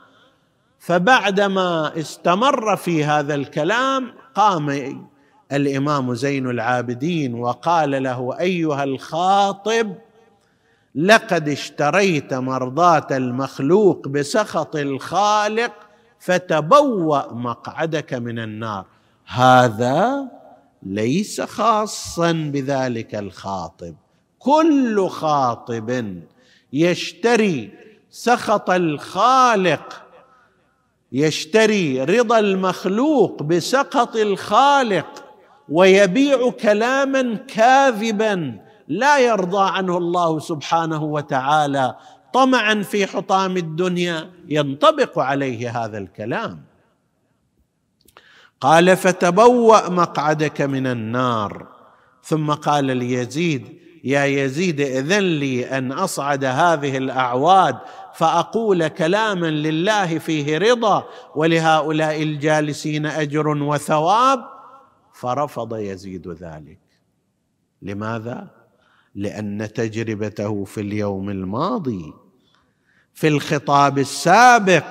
[0.80, 4.98] فبعدما استمر في هذا الكلام قام
[5.52, 9.96] الإمام زين العابدين وقال له أيها الخاطب
[10.96, 15.72] لقد اشتريت مرضاة المخلوق بسخط الخالق
[16.20, 18.86] فتبوأ مقعدك من النار.
[19.26, 20.28] هذا
[20.86, 23.96] ليس خاصا بذلك الخاطب.
[24.40, 26.20] كل خاطب
[26.74, 27.72] يشتري
[28.10, 30.02] سخط الخالق
[31.12, 35.24] يشتري رضا المخلوق بسخط الخالق
[35.70, 41.96] ويبيع كلاما كاذبا لا يرضى عنه الله سبحانه وتعالى.
[42.34, 46.75] طمعا في حطام الدنيا ينطبق عليه هذا الكلام.
[48.62, 51.68] قال فتبوأ مقعدك من النار.
[52.24, 57.78] ثم قال ليزيد يا يزيد إذن لي أن أصعد هذه الأعواد
[58.14, 64.40] فأقول كلاما لله فيه رضا ولهؤلاء الجالسين أجر وثواب.
[65.14, 66.80] فرفض يزيد ذلك.
[67.82, 68.48] لماذا؟
[69.16, 72.14] لأن تجربته في اليوم الماضي
[73.14, 74.86] في الخطاب السابق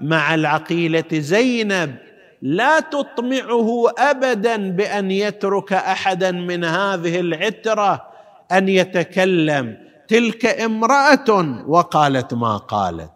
[0.00, 1.96] مع العقيلة زينب
[2.42, 8.08] لا تطمعه ابدا بأن يترك احدا من هذه العترة
[8.52, 9.76] أن يتكلم.
[10.08, 13.12] تلك امرأة وقالت ما قالت.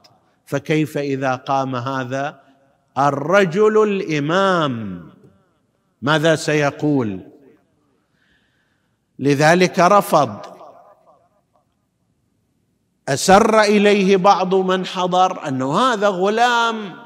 [0.46, 2.40] فكيف إذا قام هذا؟
[2.98, 5.02] الرجل الإمام.
[6.02, 7.20] ماذا سيقول؟
[9.18, 10.38] لذلك رفض.
[13.08, 16.96] أسر إليه بعض من حضر أنه هذا غلام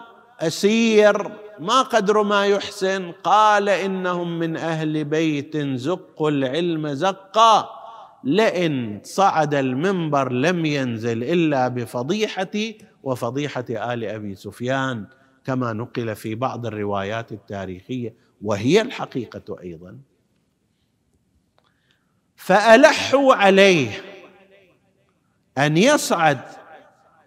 [0.40, 1.45] أسير.
[1.61, 7.68] ما قدر ما يحسن؟ قال إنهم من أهل بيت زقوا العلم زقا
[8.24, 15.07] لئن صعد المنبر لم ينزل إلا بفضيحتي وفضيحة آل أبي سفيان
[15.44, 19.98] كما نقل في بعض الروايات التاريخية وهي الحقيقة أيضا.
[22.36, 23.90] فألحوا عليه
[25.59, 26.40] أن يصعد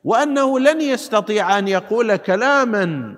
[0.03, 3.17] وأنه لن يستطيع أن يقول كلاما.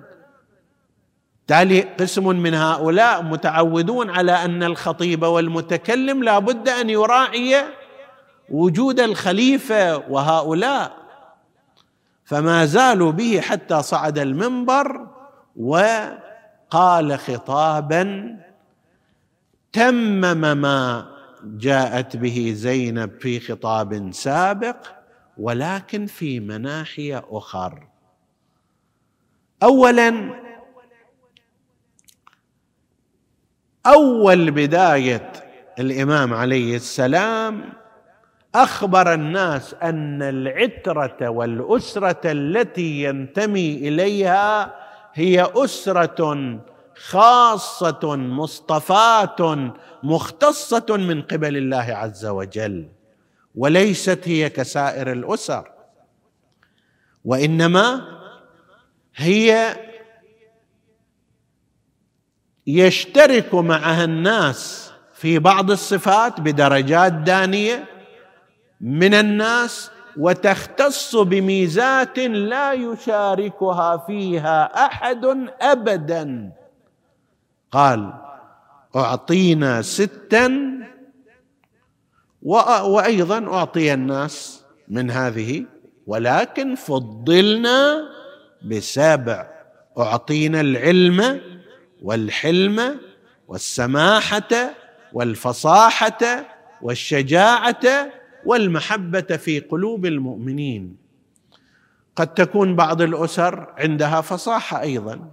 [1.46, 7.64] تالي قسم من هؤلاء متعودون على أن الخطيب والمتكلم لا بد أن يراعي
[8.50, 10.96] وجود الخليفة وهؤلاء.
[12.24, 15.06] فما زالوا به حتى صعد المنبر
[15.56, 18.36] وقال خطابا
[19.72, 21.08] تمم ما
[21.44, 24.76] جاءت به زينب في خطاب سابق
[25.38, 27.86] ولكن في مناحي أخر.
[29.62, 30.42] اولا
[33.86, 35.32] أول بداية
[35.78, 37.72] الإمام عليه السلام
[38.54, 44.74] أخبر الناس أن العترة والأسرة التي ينتمي إليها
[45.14, 46.58] هي أسرة
[46.96, 49.72] خاصة مصطفاة
[50.02, 52.88] مختصة من قبل الله عز وجل
[53.54, 55.68] وليست هي كسائر الأسر
[57.24, 58.02] وإنما
[59.16, 59.76] هي
[62.66, 67.84] يشترك معها الناس في بعض الصفات بدرجات دانية
[68.80, 75.24] من الناس وتختص بميزات لا يشاركها فيها أحد
[75.60, 76.52] ابدا.
[77.72, 78.12] قال
[78.96, 80.72] أعطينا ستا
[82.42, 85.64] وأيضا أعطي الناس من هذه
[86.06, 88.02] ولكن فضلنا
[88.64, 89.48] بسبع.
[89.98, 91.40] أعطينا العلم
[92.02, 93.00] والحلم
[93.48, 94.74] والسماحة
[95.12, 96.46] والفصاحة
[96.82, 98.10] والشجاعة
[98.46, 100.96] والمحبة في قلوب المؤمنين.
[102.16, 105.30] قد تكون بعض الأسر عندها فصاحة أيضا.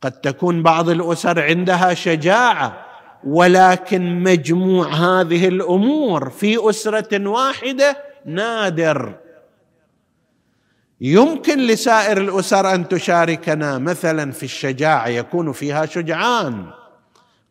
[0.00, 2.86] قد تكون بعض الأسر عندها شجاعة
[3.24, 7.96] ولكن مجموع هذه الأمور في أسرة واحدة
[8.26, 9.23] نادر.
[11.00, 16.70] يمكن لسائر الأسر أن تشاركنا مثلا في الشجاعة يكون فيها شجعان.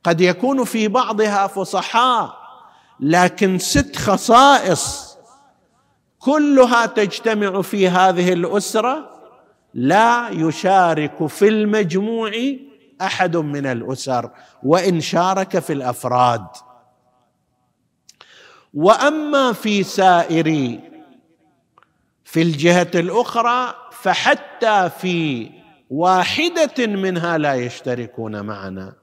[0.04, 2.38] قد يكون في بعضها فصحاء
[3.00, 5.18] لكن ست خصائص
[6.20, 9.10] كلها تجتمع في هذه الأسرة.
[9.74, 12.32] لا يشارك في المجموع
[13.02, 14.30] أحد من الأسر
[14.64, 16.46] وإن شارك في الأفراد.
[18.74, 20.80] وأما في سائر
[22.34, 25.50] في الجهة الأخرى فحتى في
[25.90, 28.94] واحدة منها لا يشتركون معنا.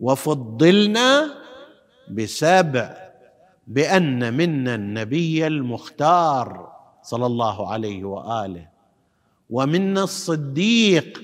[0.00, 1.34] وفضلنا
[2.10, 2.96] بسبع
[3.66, 6.72] بأن منا النبي المختار
[7.02, 8.68] صلى الله عليه وآله.
[9.50, 11.22] ومنا الصديق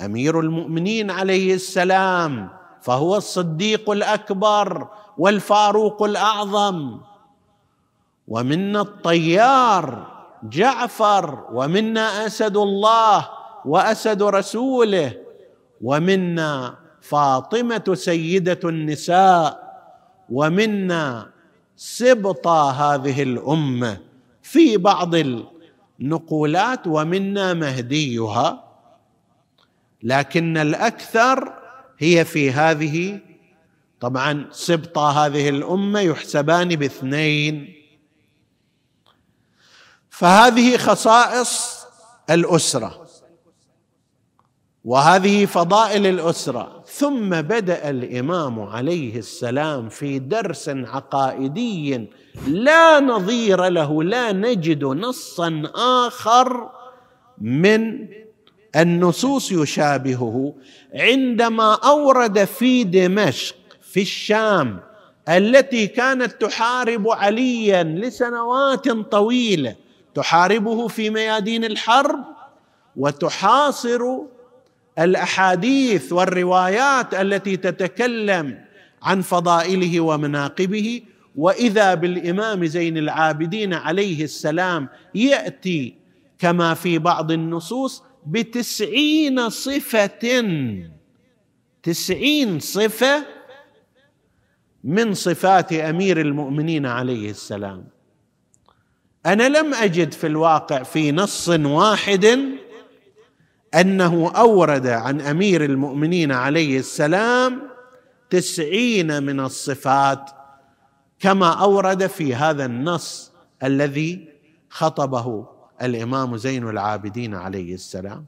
[0.00, 2.48] أمير المؤمنين عليه السلام
[2.82, 4.88] فهو الصديق الأكبر
[5.18, 7.00] والفاروق الأعظم.
[8.28, 13.28] ومنا الطيار جعفر ومنا أسد الله
[13.64, 15.12] وأسد رسوله
[15.82, 19.70] ومنا فاطمة سيدة النساء
[20.30, 21.30] ومنا
[21.76, 24.00] سبط هذه الأمة
[24.42, 25.14] في بعض
[26.00, 28.64] النقولات ومنا مهديها.
[30.02, 31.52] لكن الأكثر
[31.98, 33.20] هي في هذه
[34.00, 37.79] طبعا سبط هذه الأمة يحسبان باثنين.
[40.20, 41.84] فهذه خصائص
[42.30, 43.06] الأسرة.
[44.84, 46.84] وهذه فضائل الأسرة.
[46.86, 52.08] ثم بدأ الإمام عليه السلام في درس عقائدي
[52.46, 56.70] لا نظير له لا نجد نصا آخر
[57.38, 58.08] من
[58.76, 60.54] النصوص يشابهه.
[60.94, 64.80] عندما أورد في دمشق في الشام
[65.28, 69.76] التي كانت تحارب عليا لسنوات طويلة
[70.14, 72.24] تحاربه في ميادين الحرب
[72.96, 74.00] وتحاصر
[74.98, 78.64] الأحاديث والروايات التي تتكلم
[79.02, 81.02] عن فضائله ومناقبه.
[81.36, 85.94] وإذا بالإمام زين العابدين عليه السلام يأتي
[86.38, 90.44] كما في بعض النصوص بتسعين صفة
[91.82, 93.26] تسعين صفة
[94.84, 97.84] من صفات أمير المؤمنين عليه السلام.
[99.26, 102.38] أنا لم أجد في الواقع في نص واحد
[103.74, 107.62] أنه أورد عن أمير المؤمنين عليه السلام
[108.30, 110.30] تسعين من الصفات
[111.18, 114.28] كما أورد في هذا النص الذي
[114.70, 115.48] خطبه
[115.82, 118.26] الإمام زين العابدين عليه السلام.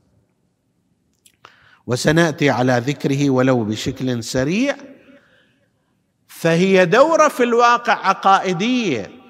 [1.86, 4.76] وسنأتي على ذكره ولو بشكل سريع.
[6.26, 9.21] فهي دورة في الواقع عقائدية.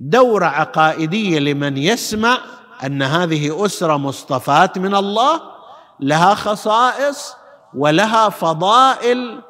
[0.00, 2.38] دورة عقائدية لمن يسمع
[2.84, 5.40] أن هذه أسرة مصطفاه من الله
[6.00, 7.34] لها خصائص
[7.74, 9.40] ولها فضائل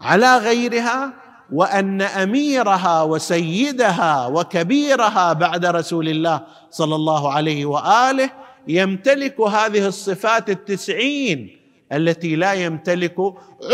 [0.00, 1.12] على غيرها
[1.52, 8.30] وأن أميرها وسيدها وكبيرها بعد رسول الله صلى الله عليه وآله
[8.68, 11.60] يمتلك هذه الصفات التسعين
[11.92, 13.16] التي لا يمتلك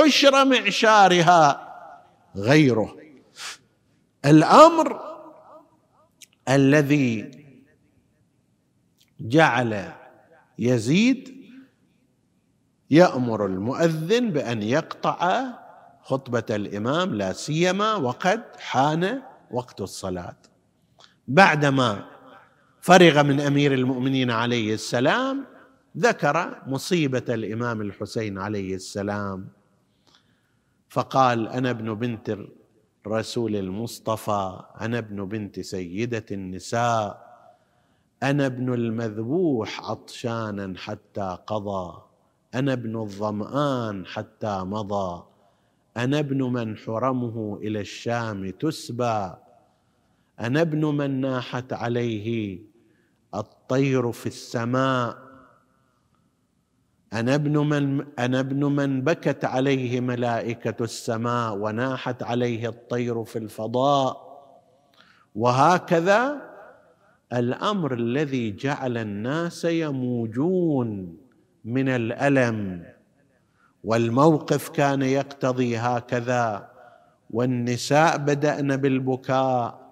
[0.04, 1.68] عشر معشارها
[2.36, 2.96] غيره.
[4.24, 5.13] الأمر
[6.48, 7.30] الذي
[9.20, 9.92] جعل
[10.58, 11.34] يزيد
[12.90, 15.44] يأمر المؤذن بأن يقطع
[16.02, 20.36] خطبة الإمام لا سيما وقد حان وقت الصلاة.
[21.28, 22.06] بعدما
[22.80, 25.44] فرغ من أمير المؤمنين عليه السلام
[25.96, 29.48] ذكر مصيبة الإمام الحسين عليه السلام
[30.88, 32.38] فقال أنا ابن بنت
[33.06, 37.24] الرسول المصطفى أنا ابن بنت سيدة النساء
[38.22, 42.02] أنا ابن المذبوح عطشانا حتى قضى
[42.54, 45.22] أنا ابن الظمآن حتى مضى
[45.96, 49.30] أنا ابن من حرمه إلى الشام تسبى
[50.40, 52.58] أنا ابن من ناحت عليه
[53.34, 55.23] الطير في السماء
[57.14, 64.24] أنا ابن من أنا ابن من بكت عليه ملائكة السماء وناحت عليه الطير في الفضاء.
[65.34, 66.42] وهكذا
[67.32, 71.16] الأمر الذي جعل الناس يموجون
[71.64, 72.84] من الألم.
[73.84, 76.70] والموقف كان يقتضي هكذا.
[77.30, 79.84] والنساء بدأن بالبكاء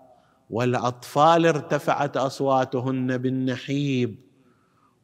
[0.51, 4.32] والأطفال ارتفعت أصواتهن بالنحيب.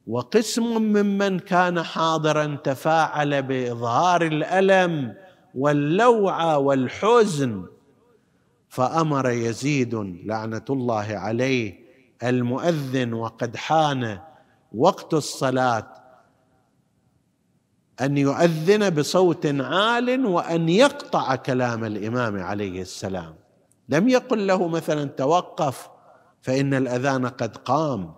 [0.09, 5.15] وقسم ممن كان حاضرا تفاعل بإظهار الألم
[5.55, 7.67] واللوعه والحزن.
[8.69, 9.95] فأمر يزيد
[10.25, 11.79] لعنة الله عليه
[12.23, 14.19] المؤذن وقد حان
[14.75, 15.87] وقت الصلاة
[18.01, 23.35] أن يؤذن بصوت عال وأن يقطع كلام الإمام عليه السلام.
[23.89, 25.89] لم يقل له مثلا توقف
[26.43, 28.18] فإن الأذان قد قام.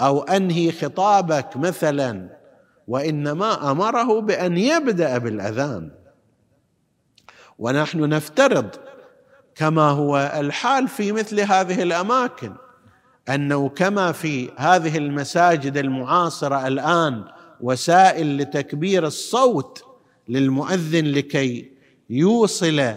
[0.00, 2.28] أو أنهي خطابك مثلا
[2.88, 5.90] وإنما أمره بأن يبدأ بالأذان.
[7.58, 8.68] ونحن نفترض
[9.54, 12.52] كما هو الحال في مثل هذه الأماكن
[13.28, 17.24] أنه كما في هذه المساجد المعاصرة الآن
[17.60, 19.84] وسائل لتكبير الصوت
[20.28, 21.72] للمؤذن لكي
[22.10, 22.94] يوصل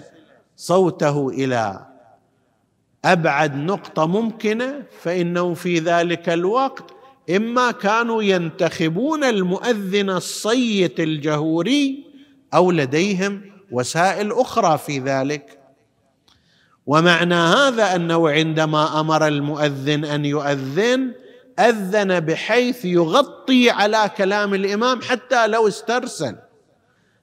[0.55, 1.85] صوته إلى
[3.07, 6.83] أبعد نقطة ممكنة فإنه في ذلك الوقت
[7.35, 12.05] إما كانوا ينتخبون المؤذن الصيت الجهوري
[12.53, 13.41] أو لديهم
[13.71, 15.59] وسائل أخرى في ذلك.
[16.85, 21.11] ومعنى هذا أنه عندما أمر المؤذن أن يؤذن
[21.59, 26.35] أذن بحيث يغطي على كلام الإمام حتى لو استرسل.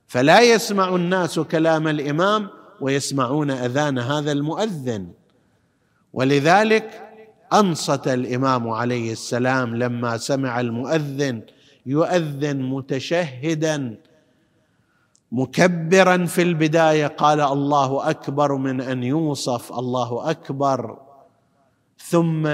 [0.07, 2.49] فلا يسمع الناس كلام الإمام
[2.80, 5.24] ويسمعون أذان هذا المؤذن.
[6.15, 7.03] ولذلك
[7.53, 11.43] أنصت الإمام عليه السلام لما سمع المؤذن
[11.87, 13.97] يؤذن متشهدا
[15.33, 20.99] مكبرا في البداية قال الله أكبر من أن يوصف الله أكبر
[21.99, 22.49] ثم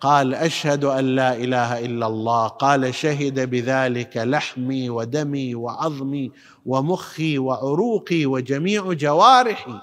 [0.00, 6.32] قال أشهد أن لا إله إلا الله قال شهد بذلك لحمي ودمي وعظمي
[6.66, 9.80] ومخي وعروقي وجميع جوارحي.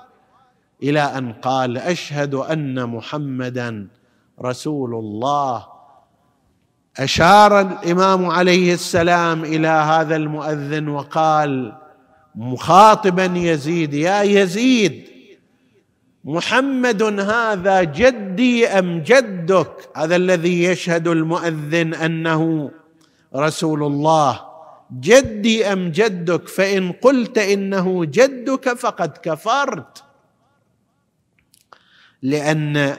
[0.84, 3.88] إلى أن قال أشهد أن محمدا
[4.42, 5.66] رسول الله.
[6.98, 11.74] أشار الإمام عليه السلام إلى هذا المؤذن وقال
[12.36, 15.06] مخاطبا يزيد يا يزيد
[16.26, 22.72] محمد هذا جدي أم جدك؟ هذا الذي يشهد المؤذن أنه
[23.36, 24.42] رسول الله.
[25.00, 30.05] جدي أم جدك؟ فإن قلت إنه جدك فقد كفرت.
[32.26, 32.98] لأن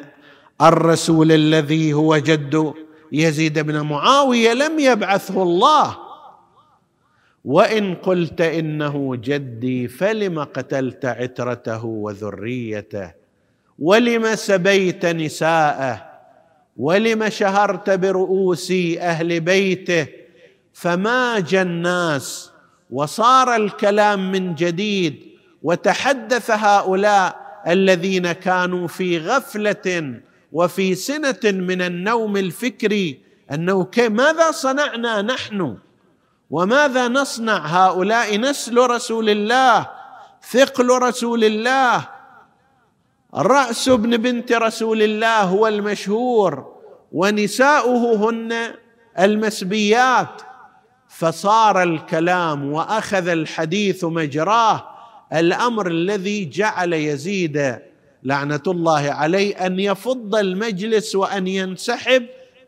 [0.62, 2.72] الرسول الذي هو جد
[3.12, 5.96] يزيد بن معاوية لم يبعثه الله.
[7.44, 13.12] وإن قلت إنه جدي فلم قتلت عترته وذريته؟
[13.78, 16.06] ولم سبيت نساءه؟
[16.76, 20.06] ولم شهرت برؤوس أهل بيته؟
[20.72, 22.50] فماج الناس
[22.90, 25.22] وصار الكلام من جديد
[25.62, 30.20] وتحدث هؤلاء الذين كانوا في غفلة
[30.52, 33.20] وفي سنة من النوم الفكري
[33.52, 35.76] أنه ماذا صنعنا نحن؟
[36.50, 39.90] وماذا نصنع؟ هؤلاء نسل رسول الله
[40.50, 42.08] ثقل رسول الله
[43.34, 46.76] رأس ابن بنت رسول الله هو المشهور
[47.12, 48.74] ونساؤه هن
[49.18, 50.42] المسبيات.
[51.08, 54.95] فصار الكلام وأخذ الحديث مجراه
[55.32, 57.78] الأمر الذي جعل يزيد
[58.22, 62.26] لعنة الله عليه أن يفض المجلس وأن ينسحب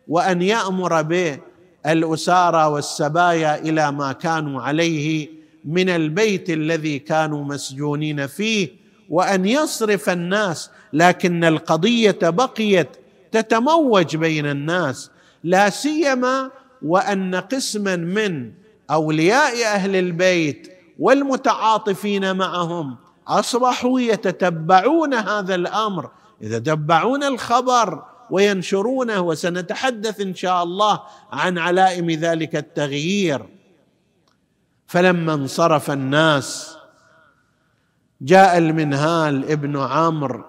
[0.09, 1.39] وأن يأمر به
[1.87, 5.29] الأسارى والسبايا إلى ما كانوا عليه
[5.65, 8.69] من البيت الذي كانوا مسجونين فيه
[9.09, 12.89] وأن يصرف الناس لكن القضية بقيت
[13.33, 15.11] تتموج بين الناس
[15.45, 16.51] لا سيما
[16.83, 18.53] وأن قسما من
[18.91, 22.97] أولياء أهل البيت والمتعاطفين معهم
[23.29, 26.11] أصبحوا يتتبعون هذا الأمر.
[26.41, 33.47] يتتبعون الخبر وينشرونه وسنتحدث إن شاء الله عن علائم ذلك التغيير.
[34.87, 36.79] فلما انصرف الناس
[38.21, 40.45] جاء المنهال ابن عمرو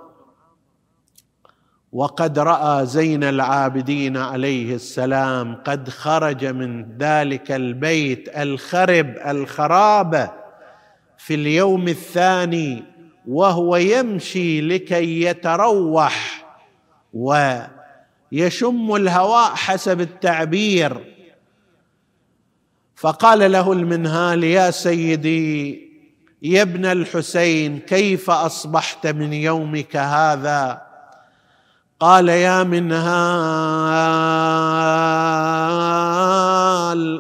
[1.92, 10.39] وقد رأى زين العابدين عليه السلام قد خرج من ذلك البيت الخرب الخرابة
[11.20, 12.84] في اليوم الثاني
[13.28, 16.46] وهو يمشي لكي يتروح
[17.14, 21.16] ويشم الهواء حسب التعبير.
[22.96, 25.90] فقال له المنهال يا سيدي
[26.42, 30.82] يا ابن الحسين كيف أصبحت من يومك هذا؟
[32.00, 33.10] قال يا منهال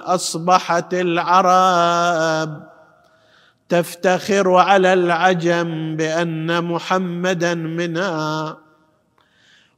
[0.01, 2.68] أصبحت العرب
[3.69, 8.57] تفتخر على العجم بأن محمدا منها.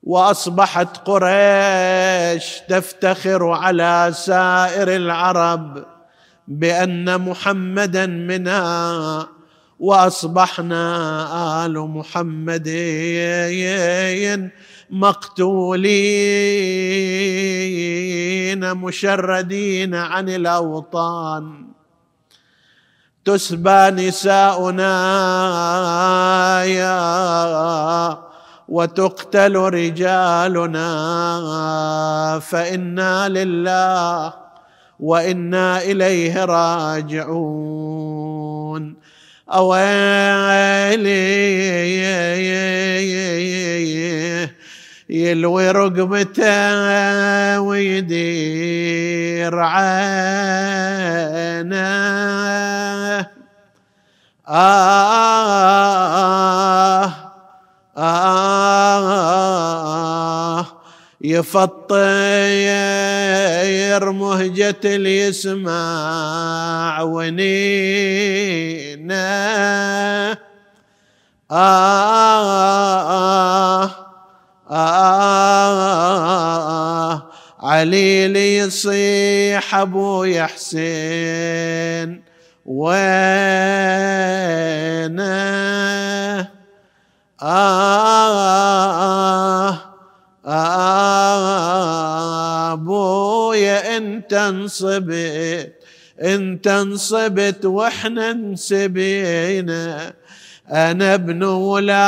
[0.03, 5.85] وأصبحت قريش تفتخر على سائر العرب
[6.47, 9.27] بأن محمدا منها.
[9.79, 12.67] وأصبحنا آل محمد
[14.89, 15.81] مقتولين
[18.73, 21.70] مشردين عن الأوطان.
[23.26, 24.93] تسبى نساؤنا
[28.69, 30.89] وتقتل رجالنا
[32.39, 34.34] فإنا لله
[34.99, 37.91] وإنا إليه راجعون.
[39.53, 41.11] أويلي
[45.09, 49.91] يلوي رقبته ويدير عينه
[54.52, 54.66] آه
[57.97, 59.32] آه
[61.22, 61.91] يفطر
[64.12, 68.02] مهجة اللي يسمع ونينا
[71.52, 72.72] آه
[74.72, 75.52] آه
[77.60, 82.30] علي لي يصيح أبوي حسين
[82.66, 83.01] وينه
[87.41, 88.22] آه
[92.74, 95.82] آبويا انت انصبت
[96.22, 100.14] انت انصبت وإحنا انسبينا.
[100.72, 102.01] أنا ابن ولاة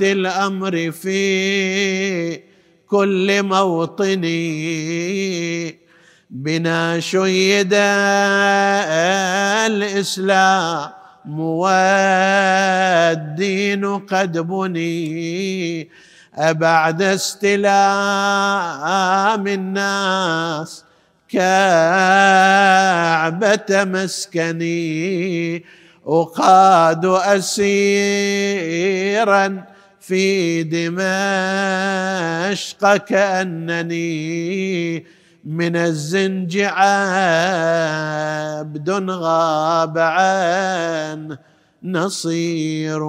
[0.00, 2.40] الأمر في
[2.86, 4.36] كل موطني.
[6.30, 7.74] بنا شيد
[9.66, 10.90] الإسلام
[11.40, 12.78] والدين
[13.98, 15.88] قد بني
[16.34, 17.56] أبعد استلام
[19.46, 20.84] الناس
[21.28, 21.46] كعبة
[23.70, 25.64] مسكني.
[26.06, 27.66] أقاد أسيرا
[30.00, 30.96] في دمشق
[32.96, 35.06] كأنني.
[35.46, 36.90] من الزنج عبد
[39.10, 41.38] غاب عن
[41.82, 43.02] نصير.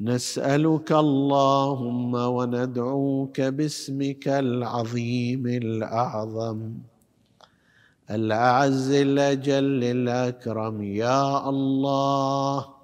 [0.00, 6.74] نسألك اللهم وندعوك باسمك العظيم الأعظم
[8.10, 10.82] الأعز الأجل الأكرم.
[10.82, 12.83] يا الله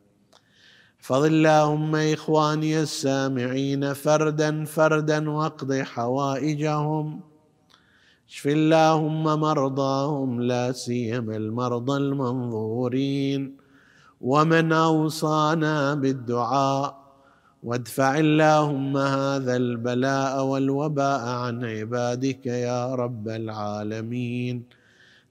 [1.01, 7.19] احفظ اللهم اخواني السامعين فردا فردا واقض حوائجهم.
[8.29, 13.57] اشف اللهم مرضاهم لا سيما المرضى المنظورين.
[14.21, 16.97] ومن اوصانا بالدعاء
[17.63, 24.80] وادفع اللهم هذا البلاء والوباء عن عبادك يا رب العالمين.